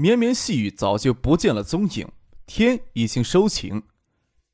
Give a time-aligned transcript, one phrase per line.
[0.00, 2.08] 绵绵细雨早就不见了踪影，
[2.46, 3.82] 天已经收晴，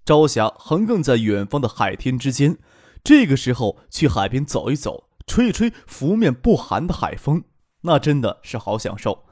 [0.04, 2.59] 朝霞横亘在远方的海天之间。
[3.04, 7.45] 这个时候去海边走一走，吹一吹拂面不寒的海风，
[7.82, 9.27] 那真的是好享受。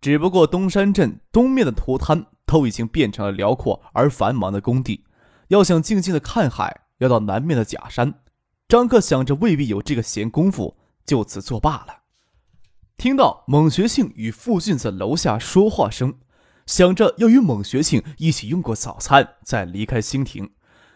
[0.00, 5.04] 只不过东山镇东面的图滩都已经变成了辽阔而繁忙的工地，
[5.48, 8.20] 要想静静的看海，要到南面的假山。
[8.68, 12.05] 张克想着未必有这个闲工夫，就此作罢了。
[12.96, 16.14] 听到蒙学庆与傅俊在楼下说话声，
[16.64, 20.52] 想着要与蒙学庆一起用过早餐再离开新亭，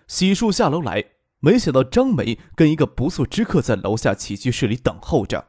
[0.08, 1.04] 洗漱下楼来，
[1.40, 5.48] 没想到张梅跟一个不速之客在楼下起居室里等候着。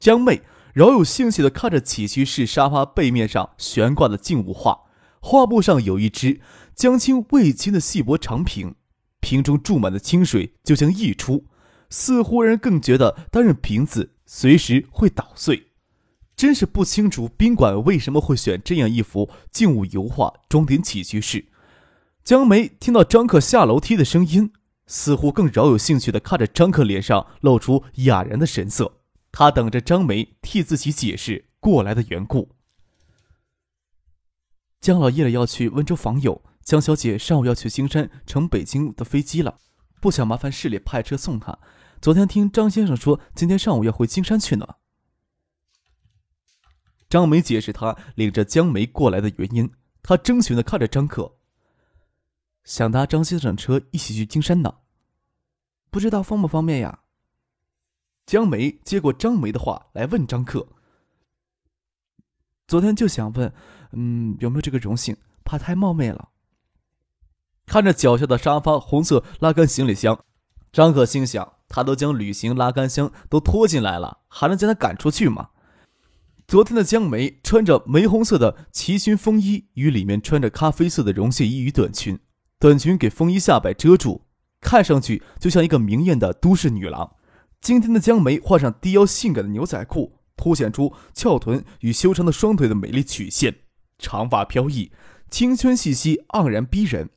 [0.00, 0.42] 江妹
[0.74, 4.86] 饶有兴趣地看着起居室沙发背面上悬挂的静物画，
[5.20, 6.40] 画布上有一只
[6.74, 8.74] 将青未青的细薄长瓶，
[9.20, 11.46] 瓶中注满的清水就将溢出，
[11.88, 14.16] 似乎让人更觉得担任瓶子。
[14.30, 15.68] 随时会捣碎，
[16.36, 21.46] 真是不清楚宾馆为什么会选这样一幅静物油画装点起居室。
[22.22, 24.52] 江梅听到张克下楼梯的声音，
[24.86, 29.00] 似乎更饶有兴趣地看着张克脸上露出哑然的神色。
[29.32, 32.50] 他等着张梅替自己解释过来的缘故。
[34.78, 39.56] 江老夜里要去温州访友，江小姐上午要去金山乘北京的飞机了，
[40.00, 41.58] 不想麻烦市里派车送他。
[42.00, 44.76] 昨天听张先生说，今天上午要回金山去呢。
[47.08, 49.70] 张梅解释他领着江梅过来的原因，
[50.02, 51.36] 他征询的看着张克，
[52.64, 54.78] 想搭张先生车一起去金山呢，
[55.90, 57.00] 不知道方不方便呀？
[58.26, 60.68] 江梅接过张梅的话来问张克，
[62.66, 63.52] 昨天就想问，
[63.92, 65.16] 嗯，有没有这个荣幸？
[65.44, 66.28] 怕太冒昧了。
[67.68, 70.18] 看着脚下的沙发红色拉杆行李箱，
[70.72, 71.52] 张可心想。
[71.70, 75.50] 他都将旅行拉杆箱都拖进来了，还能将他赶出去吗？
[76.46, 82.18] 昨天的江梅穿着玫红色的齐裙风衣，与里面穿着咖啡色的绒线衣与短裙，
[82.58, 84.22] 短裙给风衣下摆遮住，
[84.62, 87.16] 看上去就像一个明艳的都市女郎。
[87.60, 93.54] 今天的江梅换上低腰性感的牛仔裤，凸显出翘臀与修长的双腿的美丽曲线，
[93.98, 94.90] 长发飘逸，
[95.30, 97.10] 青春气息盎然逼人。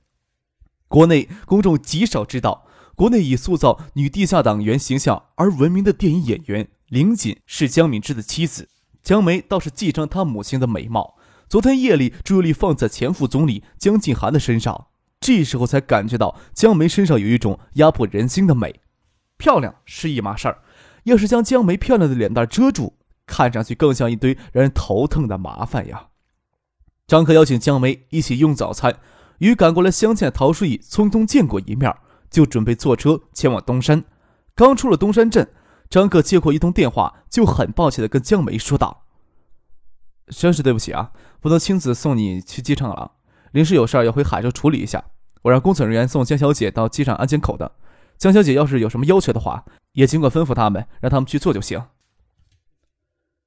[0.91, 2.67] 国内公众极少知道。
[2.93, 8.67] 国内以塑造女地下党员形象而闻名的电影演员林锦是江敏之的妻子，
[9.01, 11.15] 江梅倒是继承她母亲的美貌。
[11.47, 14.87] 昨天夜里注意力放在前副总理江静涵的身上，
[15.19, 18.81] 这时候才感觉到江梅身上有一种压迫人心的美。
[19.37, 20.59] 漂亮是一码事儿，
[21.05, 26.09] 要是将江梅漂亮的脸蛋遮住，看上去更像一堆让人头疼的麻烦呀。
[27.07, 28.99] 张克邀请江梅一起用早餐，
[29.41, 31.93] 与赶过来相见的陶书义匆匆见过一面。
[32.31, 34.05] 就准备坐车前往东山，
[34.55, 35.51] 刚出了东山镇，
[35.89, 39.03] 张克接过一通电话，就很抱歉的跟江梅说道
[40.31, 43.15] ：“真是对不起啊，不能亲自送你去机场了，
[43.51, 45.03] 临时有事要回海州处理一下。
[45.41, 47.73] 我让工作人员送江小姐到机场安检口的。
[48.17, 51.83] 江小姐要是有什么要求的话，也尽管吩咐他们，让他们去做就行。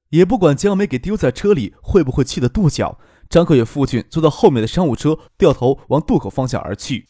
[0.09, 2.99] 也不管江梅给丢在车里会不会气得跺脚，
[3.29, 7.07] 张克与父亲坐到后面的商务车，掉头往渡口方向而去。”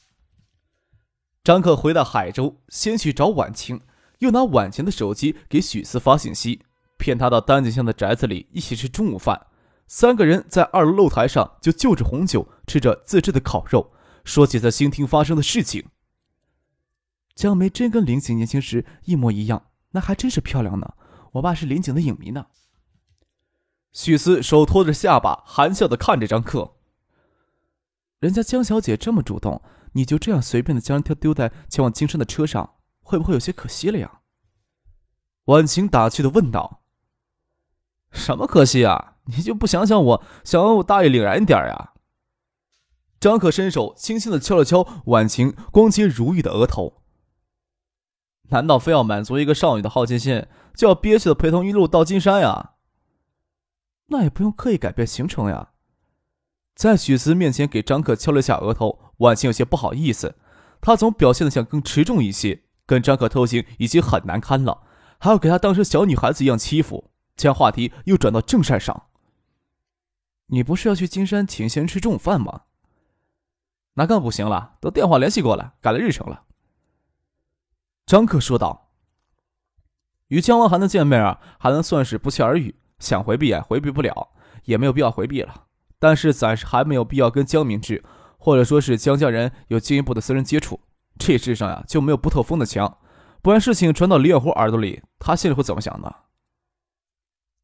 [1.44, 3.82] 张克回到海州，先去找婉晴，
[4.20, 6.64] 又拿婉晴的手机给许四发信息，
[6.98, 9.48] 骗他到丹景巷的宅子里一起吃中午饭。
[9.88, 13.92] 三个人在二楼露台上就就着红酒，吃着自制的烤肉，
[14.24, 15.86] 说起在新厅发生的事情。
[17.36, 20.94] 江梅真跟林景年轻时一模一样，那还真是漂亮呢。
[21.34, 22.48] 我爸是林景的影迷呢。
[23.96, 26.74] 许思手托着下巴，含笑的看着张克。
[28.20, 29.64] 人家江小姐这么主动。
[29.94, 34.20] 你就这样随便的将她丢在前往金山的车上，会不会有些可惜了呀？
[35.46, 36.82] 婉晴打趣的问道。
[38.12, 39.14] 什么可惜啊？
[39.28, 41.94] 你就不想想我，想我大义凛然一点呀？
[43.22, 47.02] 张可伸手轻轻的敲了敲婉晴光洁如玉的额头。
[48.50, 50.46] 难道非要满足一个少女的好奇心，
[50.76, 52.74] 就要憋屈的陪同一路到金山呀？
[54.08, 55.72] 那也不用刻意改变行程呀。
[56.76, 59.02] 在许思面前给张克敲了下额头。
[59.20, 60.36] 婉晴有些不好意思，
[60.82, 64.84] 他总表现的想更持重一些，跟张可偷情已经很难堪了，
[65.18, 69.06] 还要给他当成小女孩子一样欺负，将话题又转到正事上。
[70.48, 72.64] 你不是要去金山请先吃中午饭吗？
[73.94, 76.44] 那更不行了，都电话联系过了，改了日程了。
[78.06, 78.92] 张克说道
[80.28, 84.30] ：“与江文涵的见面啊，还能算是不期而遇，想回避也回避不了，
[84.64, 85.66] 也没有必要回避了。
[86.00, 88.04] 但是暂时还没有必要跟江明志，
[88.38, 90.80] 或者说是江家人有进一步的私人接触。
[91.18, 92.98] 这世上呀，就没有不透风的墙，
[93.42, 96.14] 不然事情传到李远湖耳朵里，他心里会怎么想呢？”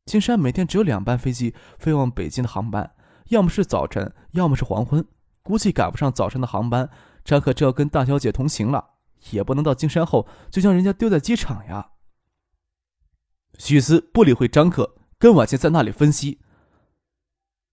[0.05, 2.95] 金山每天只有两班飞机飞往北京的航班，
[3.27, 5.05] 要么是早晨，要么是黄昏。
[5.43, 6.89] 估计赶不上早晨的航班，
[7.23, 8.91] 张可正要跟大小姐同行了，
[9.31, 11.91] 也不能到金山后就将人家丢在机场呀。
[13.57, 16.39] 许思不理会张克，跟婉晴在那里分析。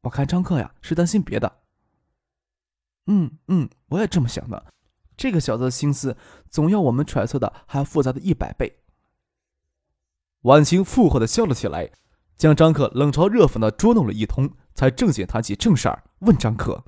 [0.02, 1.60] 我看张克呀是担心别的。
[3.06, 4.66] 嗯嗯，我也这么想的。
[5.16, 6.14] 这个小子的心思，
[6.50, 8.80] 总要我们揣测的还要复杂的一百倍。
[10.42, 11.90] 婉晴附和的笑了起来。
[12.36, 16.84] 将张克冷嘲热讽的捉弄了一通，才正经谈起正事儿，问张克：“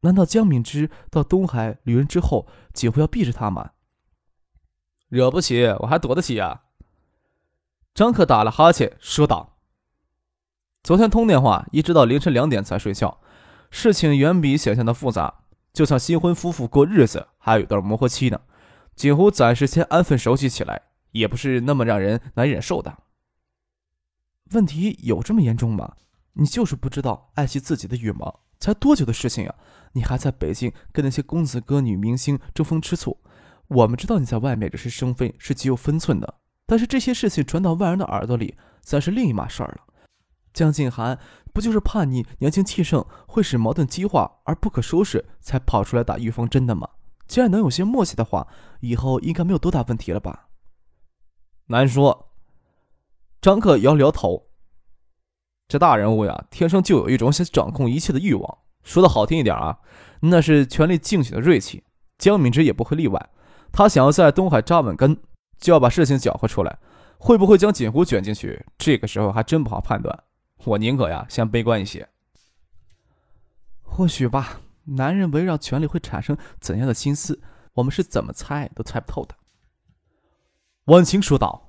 [0.00, 3.72] 难道江敏之到东海旅人之后，几乎要避着他吗
[5.10, 6.62] ？”“惹不起，我还躲得起呀。”
[7.96, 9.56] 张克打了哈欠，说道
[10.84, 13.22] ：“昨天通电话，一直到凌晨两点才睡觉，
[13.70, 18.38] 事情远比想象的复杂，就像新婚夫妇过日子还有一段磨合期呢。
[18.94, 20.82] 锦湖暂时先安分守己起来，
[21.12, 22.98] 也不是那么让人难忍受的。”
[24.52, 25.94] 问题有这么严重吗？
[26.34, 28.40] 你就是不知道爱惜自己的羽毛。
[28.60, 29.54] 才多久的事情呀？
[29.92, 33.18] 你还在北京跟那些公子哥、女明星争风吃醋。
[33.68, 36.34] 我们知道你在外面惹是生非，是极有分寸的。
[36.66, 39.94] 但是这些事情传到外人的耳朵里，算是另一码事儿了。
[40.52, 41.18] 江静涵
[41.52, 46.88] 不就是怕你年轻气盛，会使矛盾激化而不可收拾，才跑出来打预防针的吗？
[47.28, 48.48] 既然能有些默契的话，
[48.80, 50.48] 以后应该没有多大问题了吧？
[51.66, 52.32] 难说。
[53.40, 54.48] 张克摇了摇头。
[55.68, 58.58] 这大人物呀，天生就有一种想掌控一切的欲望。
[58.82, 59.78] 说的好听一点啊，
[60.20, 61.84] 那是权力竞取的锐气。
[62.18, 63.30] 江敏之也不会例外。
[63.72, 65.20] 他想要在东海扎稳根，
[65.58, 66.78] 就要把事情搅和出来。
[67.18, 68.64] 会不会将锦湖卷进去？
[68.76, 70.24] 这个时候还真不好判断。
[70.64, 72.08] 我宁可呀，先悲观一些。
[73.82, 74.60] 或许吧。
[74.84, 77.40] 男人围绕权力会产生怎样的心思，
[77.74, 79.34] 我们是怎么猜都猜不透的。
[80.84, 81.62] 婉晴说道。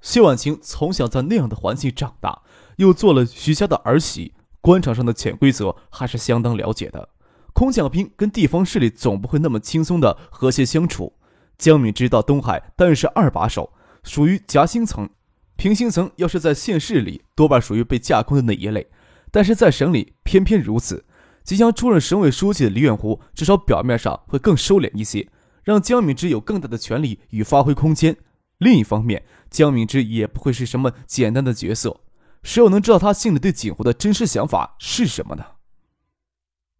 [0.00, 2.42] 谢婉晴从小在那样的环境长大，
[2.76, 7.08] 又做了徐家的儿媳，官场上的潜规则还是相当了解的。
[7.52, 11.14] 空降兵跟地方势力总不会那么轻松的和谐相处。
[11.62, 13.72] 江敏之到东海担任是二把手，
[14.02, 15.08] 属于夹心层。
[15.54, 18.88] 平行层要是在县市里，多半属于被架空的那一类，
[19.30, 21.04] 但是在省里偏偏如此。
[21.44, 25.28] 即将出任省委书记的李远湖，至少表面上会更收敛一些，
[25.62, 28.16] 让江敏之有更大的权利与发挥空间。
[28.58, 32.00] 另一方面，江敏之也不会是什么简单的角色，
[32.42, 35.44] 谁又能知道他心里对景湖的真实想法是什么呢？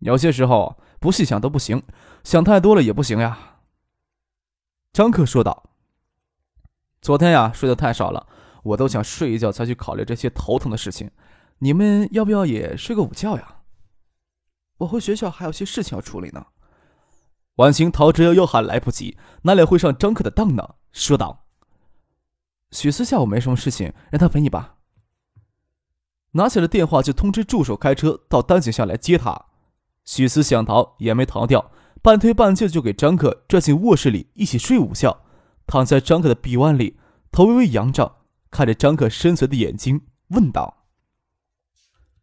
[0.01, 1.85] 有些时候不细想都不行，
[2.25, 3.52] 想太多了也不行呀。
[4.93, 5.71] 张克说道
[7.01, 8.27] ：“昨天呀，睡得太少了，
[8.63, 11.11] 我都想睡一觉才去考虑这些头疼的事情。
[11.59, 13.63] 你们要不要也睡个午觉呀？
[14.79, 16.45] 我回学校还有些事情要处理呢。”
[17.57, 20.75] 婉晴逃之夭夭还来不及，哪里会上张克的当呢？
[20.93, 21.47] 说道。
[22.71, 24.77] 许思下午没什么事情，让他陪你吧。
[26.33, 29.47] 拿起了电话就通知助手开车到丹景下来接他。
[30.05, 31.71] 许思想逃也没逃掉，
[32.03, 35.23] 半推半就就给张克拽进卧室里一起睡午觉，
[35.69, 36.99] 躺在张克的臂弯里，
[37.31, 38.17] 头微微仰着，
[38.51, 40.89] 看着张克深邃的眼睛，问道：“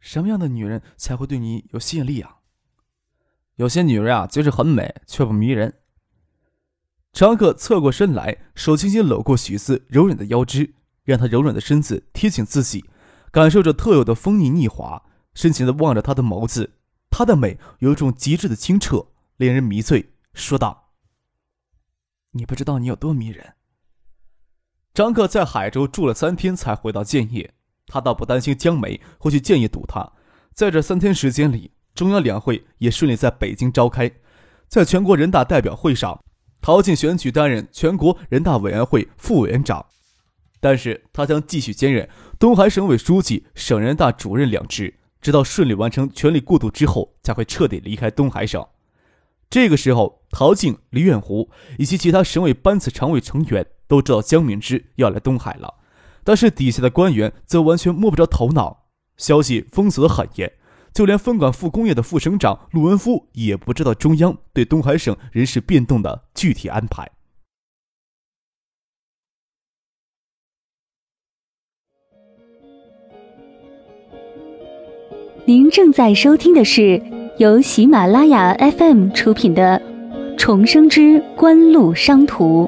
[0.01, 2.39] 什么样的女人才会对你有吸引力啊？”
[3.55, 5.75] 有些女人啊，就是很美却不迷人。
[7.13, 10.74] 张克侧过身来，手轻轻搂过许思柔软的腰肢，
[11.05, 12.83] 让她柔软的身子贴紧自己，
[13.31, 16.74] 感受着特有的风腻腻滑，深情的望着她的眸子。
[17.09, 19.07] 她的美有一种极致的清澈，
[19.39, 20.13] 令人迷醉。
[20.34, 20.91] 说道
[22.31, 23.53] ：“你不知道你有多迷人。”
[24.93, 27.53] 张克在海州住了三天，才回到建业。
[27.88, 30.12] 他倒不担心江梅会去建业堵他。
[30.53, 34.12] 在这三天时间里，中央两会也顺利在北京召开，
[34.67, 36.22] 在全国人大代表会上。
[36.60, 39.86] 陶静选举担任全国人大委员会副委员长，
[40.60, 48.67] 但是他将继续兼任东海省委书记、省人大主任两职，直到顺利完成权力过渡之后，才会彻底离开东海省。
[49.50, 55.74] 这个时候，陶静、李远湖以及其他省委班子常委成员都知道江敏之要来东海了，
[56.24, 58.86] 但是底下的官员则完全摸不着头脑，
[59.18, 60.53] 消息封锁的很严。
[60.94, 67.10] 就连分管副工业的副省长陆文夫也不知道中央对东海省人事变动的具体安排。
[75.46, 77.01] 您正在收听的是
[77.39, 79.81] 由喜马拉雅 FM 出品的
[80.38, 82.65] 《重生之官路商途》。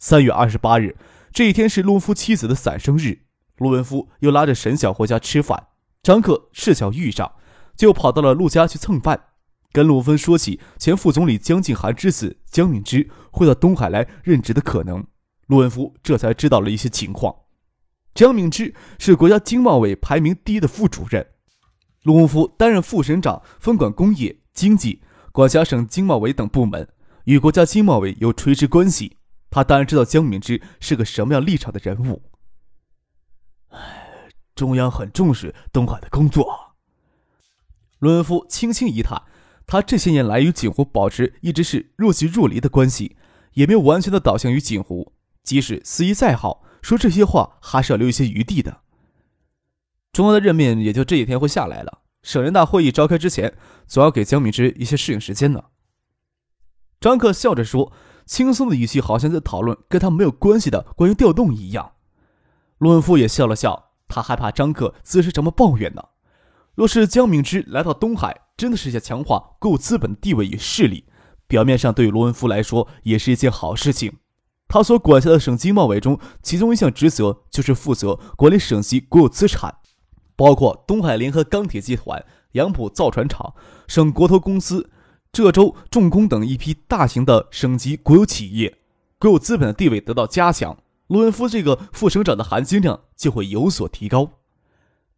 [0.00, 0.96] 三月二十八日，
[1.32, 3.20] 这一天是陆文夫妻子的散生日，
[3.58, 5.68] 陆文夫又拉着沈晓回家吃饭。
[6.02, 7.36] 张克视巧遇上，
[7.76, 9.26] 就跑到了陆家去蹭饭，
[9.70, 15.06] 跟陆文夫说起前副总理江静涵之子江敏之会到东海来任职的可能。
[15.52, 17.36] 陆文夫这才知道了一些情况。
[18.14, 21.26] 江敏之是国家经贸委排名第一的副主任，
[22.04, 26.88] 陆文夫担任副省长，分管工业、经济、管辖省经贸委等部门，
[27.24, 29.18] 与国家经贸委有垂直关系。
[29.50, 32.22] 他当然知道江敏之是个什么样立场的人物。
[34.54, 36.76] 中央很重视东海的工作。
[37.98, 39.22] 陆文夫轻轻一叹，
[39.66, 43.18] 他这些年来与锦湖保持一直是若即若离的关系，
[43.52, 45.12] 也没有完全的倒向于锦湖。
[45.42, 48.82] 即使司仪再好，说这些话还是要留一些余地的。
[50.12, 53.56] 中央的任命也就这几天会下来了，省人大会议召开之前，
[53.86, 55.64] 总要给江敏之一些适应时间呢。
[57.00, 57.92] 张克笑着说。
[58.24, 61.94] 轻松的语气，好像在讨论跟他没有关系的关于调动一样。
[62.78, 66.02] 陆文夫也笑了笑，他害怕张克自是什么抱怨呢。
[66.76, 71.06] 若是江敏之来到东海，真的是想强化国有资本的地位与势力，
[71.48, 74.18] 表面上对于罗文夫来说也是一件好事情。
[74.72, 79.74] 他所管辖的省经贸委中，其中一项职责就是负责管理省级国有资产，
[80.34, 83.52] 包括东海联合钢铁集团、杨浦造船厂、
[83.86, 84.88] 省国投公司。
[85.30, 88.78] 浙州重工等一批大型的省级国有企业，
[89.18, 94.30] 国有资本的地位得到加强，陆文夫这个副省长的含金量就会有所提高。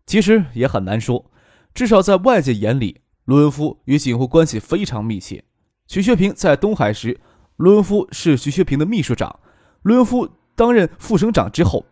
[0.05, 1.31] 其实也很难说，
[1.73, 5.45] 至少在外界眼里，陆文夫与锦湖关系非常密切。
[5.87, 7.21] 徐学平在东海时，
[7.57, 9.39] 卢文夫是徐学平的秘书长。
[9.83, 11.85] 卢文夫担任副省长之后，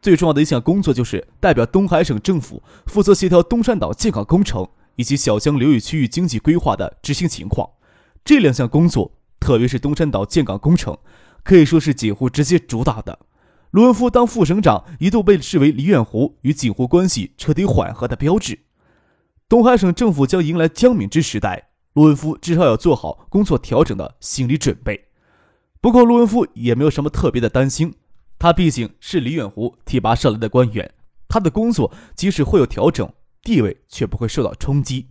[0.00, 4.68] 最重要的一项工作就是代表东海省政府负责协调东山岛建港工程。
[4.96, 7.68] 以及小江流域区域经济规划的执行情况，
[8.24, 10.96] 这两项工作，特别是东山岛建港工程，
[11.42, 13.18] 可以说是锦湖直接主导的。
[13.72, 18.60] 卢文夫当副省长，一度被视为黎远湖与锦湖关系彻底缓和的标志。
[19.48, 25.06] 东海省政府将迎来江敏之时代，陆文夫至少要做好工作调整的心理准备。
[25.80, 27.94] 不过，陆文夫也没有什么特别的担心，
[28.38, 30.94] 他毕竟是李远湖提拔上来的官员，
[31.28, 33.12] 他的工作即使会有调整。
[33.42, 35.10] 地位却不会受到冲击。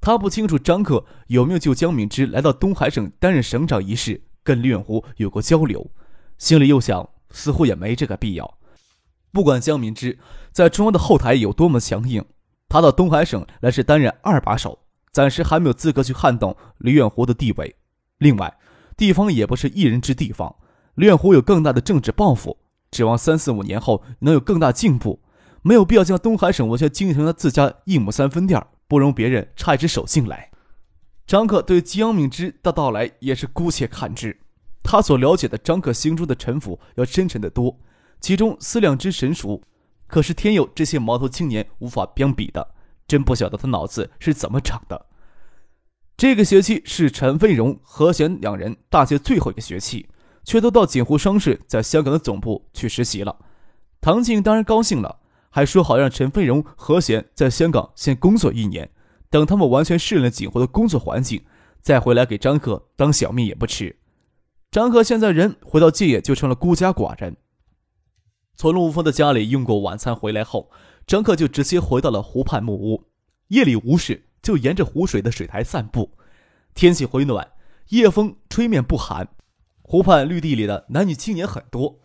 [0.00, 5.88] 他不清楚张克有没有就江敏之来到东海省担任省长一事跟李远湖有过交流，
[6.36, 8.58] 心里又想，似乎也没这个必要。
[9.30, 10.18] 不管江敏之
[10.50, 12.24] 在中央的后台有多么强硬，
[12.68, 14.80] 他到东海省来是担任二把手，
[15.14, 17.76] 暂时还没有资格去撼动李远湖的地位。
[18.18, 18.52] 另外，
[18.96, 20.56] 地方也不是一人之地方，
[20.96, 22.58] 李远湖有更大的政治抱负，
[22.90, 25.20] 指望三四五年后能有更大进步。
[25.62, 30.50] 没有必要将东海省完全经营成了自家一亩三分地儿，不容别人插一只手进来。
[31.26, 34.36] 张克对江敏之的到来也是姑且看之。
[34.82, 37.78] 他所了解的张克心中的城府要深沉得多，
[38.20, 39.62] 其中思量之神熟，
[40.08, 42.73] 可是天佑这些毛头青年无法相比的。
[43.06, 45.06] 真不晓得他脑子是怎么长的。
[46.16, 50.08] 这个学期是陈飞荣、何贤两人大学最后一个学期，
[50.44, 53.36] 却都到锦湖商事在香港的总部去实习了。
[54.00, 55.20] 唐静当然高兴了。
[55.50, 58.90] 还说好让陈飞荣、何贤在香港先工作一年，
[59.30, 61.44] 等他们完全适应了锦湖的工作环境，
[61.80, 64.00] 再回来给张克当小命也不迟。
[64.72, 67.36] 张克现在人回到建业就成了孤家寡人。
[68.56, 70.72] 从陆峰的家里用过晚餐回来后，
[71.06, 73.04] 张克就直接回到了湖畔木屋。
[73.48, 76.16] 夜里无事，就沿着湖水的水台散步。
[76.74, 77.52] 天气回暖，
[77.88, 79.28] 夜风吹面不寒。
[79.82, 82.00] 湖畔绿地里的男女青年很多。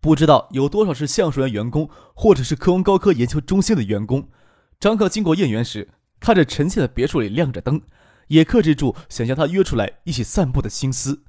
[0.00, 4.28] 不知道有多少是橡树园员工，或者是科王高科研究中心的员工。
[4.78, 5.88] 张克经过燕园时，
[6.20, 7.82] 看着陈倩的别墅里亮着灯，
[8.28, 11.24] 也克制住想将他约出来一起散步的心思。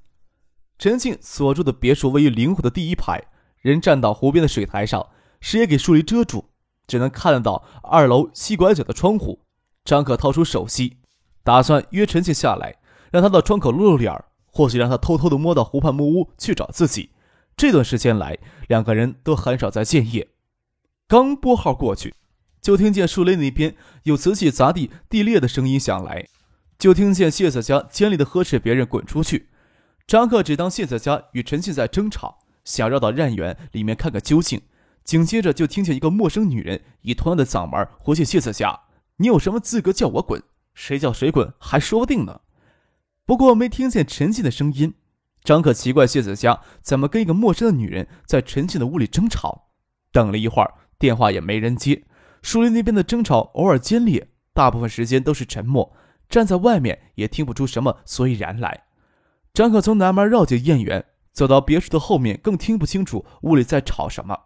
[0.78, 3.24] 陈庆所住的别墅位于灵湖的第一排，
[3.62, 5.08] 人站到湖边的水台上，
[5.42, 6.52] 视野给树林遮住，
[6.88, 9.42] 只能看到二楼西拐角的窗户。
[9.86, 10.98] 张克掏出手机，
[11.44, 12.76] 打算约陈庆下来，
[13.12, 14.14] 让他到窗口露露脸
[14.46, 17.12] 或许让他偷偷的摸到湖畔木屋去找自己。
[17.56, 20.28] 这段时间来，两个人都很少在建业。
[21.08, 22.14] 刚拨号过去，
[22.62, 26.28] 就听见树林那边有瓷器砸地地裂的声音响来，
[26.78, 29.50] 就听见谢子佳尖利的呵斥别人滚出去。
[30.06, 34.62] 张克只当谢子佳与陈庆在争吵，想绕到院园里面看个究竟。
[35.08, 38.82] 紧接着就听见一个陌生女人以同样的嗓门回谢谢子佳
[39.16, 40.44] ：“你有什么资格叫我滚？
[40.74, 42.42] 谁叫谁滚还说不定呢。”
[43.26, 44.96] 不过没听见陈静的声音。
[45.46, 49.70] 张可奇怪谢子佳怎么跟一个陌生的女人在陈静的屋里争吵。
[50.12, 52.04] 等了一会儿，电话也没人接。
[52.42, 55.96] 树林那边的争吵偶尔尖烈，大部分时间都是沉默。
[56.28, 58.84] 站在外面也听不出什么所以然来。
[59.54, 64.38] 张可从南门绕进燕园，走到别墅的后面，更听不清楚屋里在吵什么。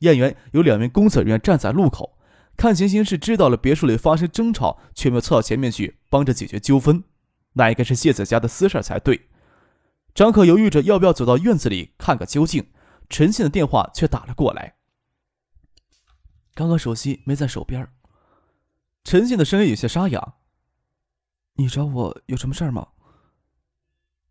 [0.00, 2.18] 燕园有两名工作人员站在路口，
[2.56, 7.04] 看情形是知道了别墅里发生争吵，却没有凑到前面去帮着解决纠纷。
[7.54, 9.28] 那应该是谢子家的私事才对。
[10.14, 12.70] 张可犹豫着要不要走到院子里看个究竟，
[13.08, 14.74] 陈信的电话却打了过来。
[16.54, 17.88] 刚刚手机没在手边。
[19.04, 20.34] 陈信的声音有些沙哑。
[21.54, 22.88] 你找我有什么事儿吗？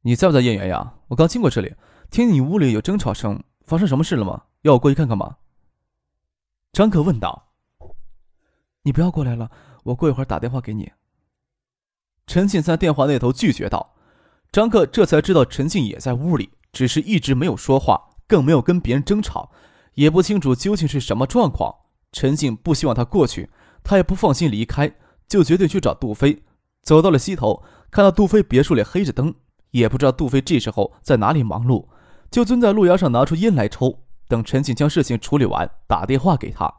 [0.01, 0.95] 你在不在燕园呀？
[1.09, 1.75] 我刚经过这里，
[2.09, 4.45] 听你屋里有争吵声，发生什么事了吗？
[4.61, 5.38] 要我过去看看吗？
[6.71, 7.53] 张可问道。
[8.83, 9.51] 你不要过来了，
[9.83, 10.91] 我过一会儿打电话给你。
[12.27, 13.95] 陈静在电话那头拒绝道。
[14.51, 19.51] 张克这才知道陈静也在屋里，只是一直没有说话，更没有跟别人争吵，
[19.93, 21.73] 也不清楚究竟是什么状况。
[22.11, 23.49] 陈静不希望他过去，
[23.83, 24.95] 他也不放心离开，
[25.27, 26.43] 就决定去找杜飞。
[26.81, 29.35] 走到了西头，看到杜飞别墅里黑着灯，
[29.71, 31.88] 也不知道杜飞这时候在哪里忙碌，
[32.31, 36.71] 就蹲在路牙上拿出烟来抽，等陈静将事情处理完，打电话给他。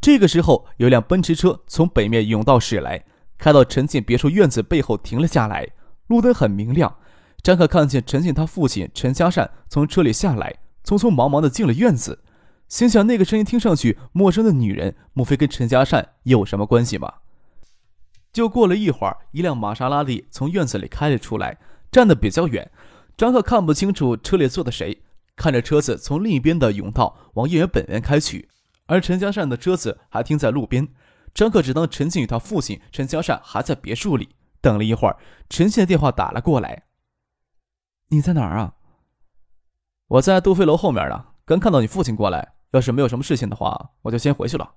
[0.00, 3.04] 这个时候，有辆奔驰车从北面甬道驶来，
[3.36, 5.68] 开到陈静别墅院子背后停了下来，
[6.06, 6.96] 路灯很明亮。
[7.42, 12.22] 张可看见陈静他父亲陈家善从车里下来，匆匆忙忙的进了院子，
[12.68, 17.12] 心想那个声音听上去陌生的女人，莫非跟陈家善有什么关系吗？
[18.32, 21.58] 就过了一会儿，一辆玛莎拉蒂从院子里开了出来，
[21.90, 22.70] 站得比较远，
[23.16, 25.02] 张克看不清楚车里坐的谁。
[25.36, 28.48] 看着车子从另一边的甬道往叶园本园开去，
[28.86, 30.88] 而陈家善的车子还停在路边。
[31.34, 34.30] 张克只当陈静与他父亲陈家善还在别墅里。
[34.60, 35.16] 等了一会儿，
[35.48, 36.84] 陈庆的电话打了过来
[38.08, 38.74] ：“你在哪儿啊？
[40.08, 41.26] 我在杜飞楼后面呢。
[41.44, 44.74] 刚看到你父亲过来，要是没有什么事情的话，我就先回去了。”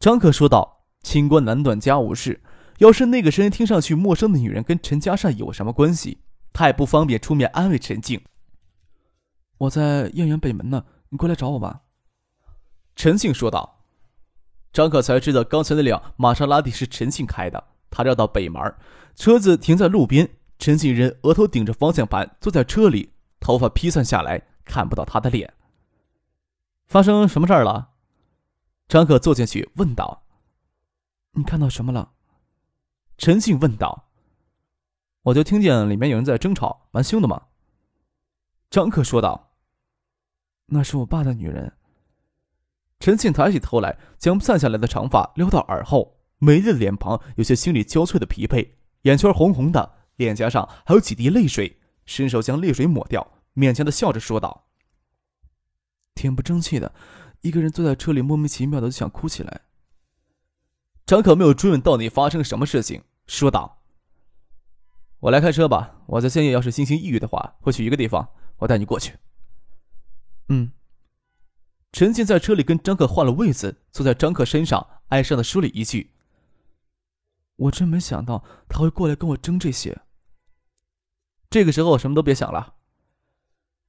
[0.00, 0.74] 张克说道。
[1.02, 2.42] 清官难断家务事，
[2.78, 6.18] 要是那个声音听上去陌生的女人跟陈家善有什么关系，
[6.52, 8.20] 他也不方便出面安慰陈静。
[9.58, 11.82] 我在燕园北门呢，你过来找我吧。”
[12.94, 13.74] 陈庆说道。
[14.72, 17.64] 张可才知道刚才那辆玛莎拉蒂是陈庆开的。
[17.88, 18.74] 他绕到北门，
[19.14, 25.54] 车子停在路边，陈庆人额头顶着方向盘，坐在车里，头发披散下来，看不到他的脸。
[26.88, 27.92] 发生什么事儿了？
[28.86, 30.24] 张可坐进去问道。
[31.32, 32.12] 你看到什么了？
[33.16, 34.10] 陈庆问道。
[35.22, 37.46] 我就听见里面有人在争吵，蛮凶的嘛。
[38.68, 39.45] 张克说道。
[40.66, 41.72] 那是我爸的女人。
[42.98, 48.70] 陈庆抬起头来，将散下来的长发撩到耳后，美丽的脸庞有些心力交瘁的疲惫，
[49.02, 54.66] 眼圈红红的，脸颊上还有几滴泪水，伸手将泪水抹掉，勉强的笑着说道
[56.16, 56.94] ：“挺不争气的，
[57.42, 59.60] 一个人坐在车里，莫名其妙的就想哭起来。”
[61.04, 63.82] 张可没有追问到底发生什么事情，说道
[65.20, 66.00] ：“我来开车吧。
[66.06, 68.26] 我在深夜要是心情抑郁的话，会去一个地方，
[68.56, 69.12] 我带你过去。”
[70.48, 70.72] 嗯。
[71.92, 76.12] 陈静在车里跟张可换了位子，坐在张可身上，哀伤的说了一句
[77.56, 80.02] ：“我真没想到他会过来跟我争这些。”
[81.48, 82.74] 这个时候什么都别想了。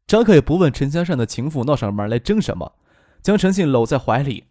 [0.05, 2.77] 张可也不问陈家善的情妇闹上门来争什么，
[3.21, 4.45] 将陈静搂在怀里。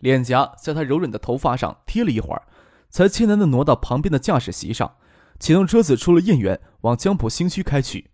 [0.00, 2.48] 脸颊在他柔软的头发上贴了一会儿，
[2.90, 4.96] 才艰难的挪到旁边的驾驶席上，
[5.38, 8.10] 启动车子出了燕园，往江浦新区开去。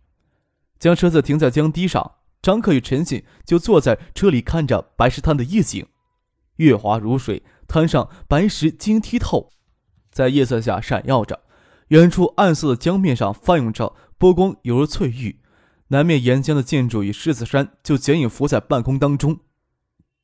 [0.79, 5.87] 将车子停在江堤上，张克与陈信就坐在车里看着白石滩的夜景，
[6.57, 9.51] 月华如水，滩上白石晶莹剔透，
[10.11, 11.41] 在夜色下闪耀着。
[11.89, 15.41] 远处暗色的江面上翻涌着波光，犹如翠玉。
[15.89, 19.39] 南面沿江的建筑与狮子山就剪影浮在半空当中。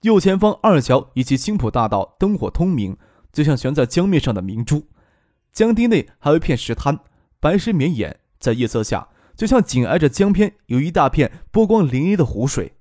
[0.00, 2.96] 右前方二桥以及青浦大道灯火通明，
[3.33, 4.87] 就像悬在江面上的明珠。
[5.52, 6.98] 江堤内还有一片石滩，
[7.38, 12.74] 白石绵延，在夜色下，就像紧挨着江边有一大片波光粼粼的湖水。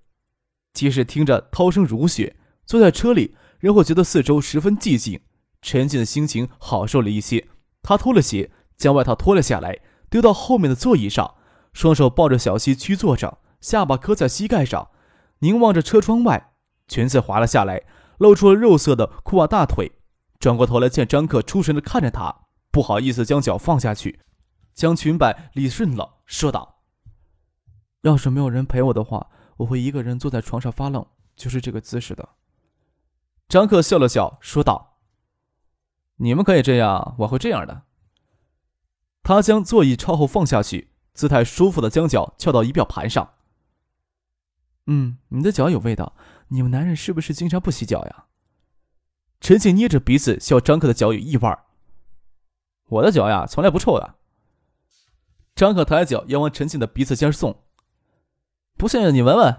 [0.74, 5.22] 即使听着涛声如雪，坐在车里仍会觉得四周十分寂静，
[5.62, 7.48] 沉静的心情好受了一些。
[7.84, 9.78] 他脱了鞋，将外套脱了下来，
[10.10, 11.36] 丢到后面的座椅上，
[11.74, 14.90] 双手抱着小溪屈坐着，下巴磕在膝盖上，
[15.40, 16.54] 凝望着车窗外。
[16.88, 17.84] 裙子滑了下来，
[18.18, 19.92] 露出了肉色的裤袜大腿。
[20.40, 24.20] 转过头来，见张克出神的看着他，不好意思将脚放下去，
[24.74, 26.84] 将裙摆理顺了，说道
[28.02, 31.04] ：“要是没有人陪我的话，我会一个人坐在床上发愣，
[31.36, 32.30] 就是这个姿势的。”
[33.50, 35.00] 张克笑了笑，说道
[36.18, 37.84] ：“你们可以这样，我会这样的。”
[39.24, 43.34] 他将座椅朝后放下去，姿态舒服的将脚翘到仪表盘上。
[44.86, 46.14] 嗯，你的脚有味道。
[46.50, 48.26] 你们男人是不是经常不洗脚呀？
[49.40, 51.66] 陈静捏着鼻子笑张克的脚有异味儿。
[52.86, 54.16] 我的脚呀，从来不臭的。
[55.58, 57.64] 张克抬脚要往陈庆的鼻子尖送。
[58.78, 59.56] 不信你闻闻。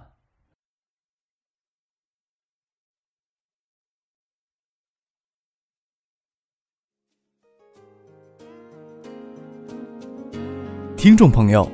[10.96, 11.68] 听众朋友，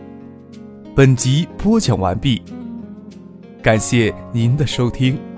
[0.96, 2.42] 本集播讲完毕，
[3.62, 5.33] 感谢您的收听。